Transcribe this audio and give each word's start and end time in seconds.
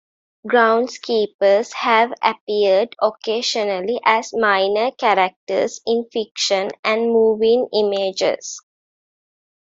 Groundskeepers 0.47 1.73
have 1.73 2.11
appeared 2.23 2.95
occasionally 3.03 3.99
as 4.03 4.33
minor 4.33 4.89
characters 4.89 5.79
in 5.85 6.05
fiction 6.11 6.69
and 6.83 7.09
moving 7.11 7.67
images. 7.71 8.59